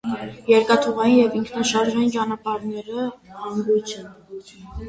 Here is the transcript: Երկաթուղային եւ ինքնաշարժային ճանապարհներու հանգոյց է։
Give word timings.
Երկաթուղային 0.51 1.13
եւ 1.19 1.35
ինքնաշարժային 1.41 2.09
ճանապարհներու 2.15 3.07
հանգոյց 3.43 3.95
է։ 4.01 4.07